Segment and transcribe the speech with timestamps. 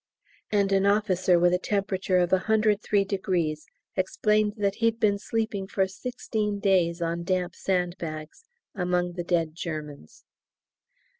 [0.51, 3.59] And an officer with a temperature of 103°
[3.95, 8.43] explained that he'd been sleeping for sixteen days on damp sandbags
[8.73, 10.25] "among the dead Germans."